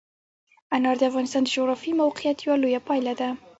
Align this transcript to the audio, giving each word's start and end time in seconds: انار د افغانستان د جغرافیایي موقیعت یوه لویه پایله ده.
انار 0.75 0.95
د 0.99 1.03
افغانستان 1.09 1.43
د 1.45 1.51
جغرافیایي 1.55 1.99
موقیعت 2.03 2.37
یوه 2.45 2.57
لویه 2.61 2.81
پایله 2.87 3.13
ده. 3.19 3.29